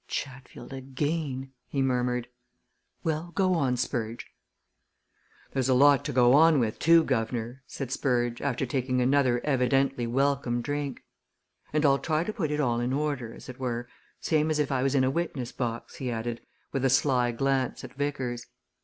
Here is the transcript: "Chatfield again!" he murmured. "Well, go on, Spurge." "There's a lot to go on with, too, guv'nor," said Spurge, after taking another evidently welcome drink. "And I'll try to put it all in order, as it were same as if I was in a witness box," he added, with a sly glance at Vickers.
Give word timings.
"Chatfield 0.07 0.73
again!" 0.73 1.51
he 1.67 1.83
murmured. 1.83 2.27
"Well, 3.03 3.33
go 3.35 3.53
on, 3.53 3.77
Spurge." 3.77 4.25
"There's 5.51 5.69
a 5.69 5.75
lot 5.75 6.03
to 6.05 6.11
go 6.11 6.33
on 6.33 6.59
with, 6.59 6.79
too, 6.79 7.03
guv'nor," 7.03 7.61
said 7.67 7.91
Spurge, 7.91 8.41
after 8.41 8.65
taking 8.65 8.99
another 8.99 9.41
evidently 9.43 10.07
welcome 10.07 10.63
drink. 10.63 11.03
"And 11.71 11.85
I'll 11.85 11.99
try 11.99 12.23
to 12.23 12.33
put 12.33 12.49
it 12.49 12.59
all 12.59 12.79
in 12.79 12.93
order, 12.93 13.31
as 13.31 13.47
it 13.47 13.59
were 13.59 13.87
same 14.19 14.49
as 14.49 14.57
if 14.57 14.71
I 14.71 14.81
was 14.81 14.95
in 14.95 15.03
a 15.03 15.11
witness 15.11 15.51
box," 15.51 15.97
he 15.97 16.09
added, 16.09 16.41
with 16.71 16.83
a 16.83 16.89
sly 16.89 17.31
glance 17.31 17.83
at 17.83 17.93
Vickers. 17.93 18.47